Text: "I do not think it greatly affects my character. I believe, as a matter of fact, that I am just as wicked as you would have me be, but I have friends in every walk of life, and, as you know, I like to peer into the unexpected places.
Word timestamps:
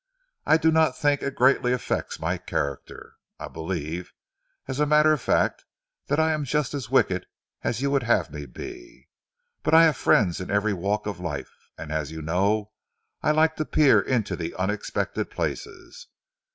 "I 0.47 0.57
do 0.57 0.71
not 0.71 0.97
think 0.97 1.21
it 1.21 1.35
greatly 1.35 1.73
affects 1.73 2.19
my 2.19 2.39
character. 2.39 3.17
I 3.39 3.47
believe, 3.49 4.13
as 4.67 4.79
a 4.79 4.87
matter 4.87 5.13
of 5.13 5.21
fact, 5.21 5.63
that 6.07 6.19
I 6.19 6.31
am 6.31 6.43
just 6.43 6.73
as 6.73 6.89
wicked 6.89 7.27
as 7.63 7.81
you 7.83 7.91
would 7.91 8.01
have 8.01 8.31
me 8.31 8.47
be, 8.47 9.09
but 9.61 9.75
I 9.75 9.83
have 9.85 9.95
friends 9.97 10.41
in 10.41 10.49
every 10.49 10.73
walk 10.73 11.05
of 11.05 11.19
life, 11.19 11.53
and, 11.77 11.91
as 11.91 12.11
you 12.11 12.23
know, 12.23 12.71
I 13.21 13.29
like 13.29 13.57
to 13.57 13.65
peer 13.65 14.01
into 14.01 14.35
the 14.35 14.55
unexpected 14.55 15.29
places. 15.29 16.07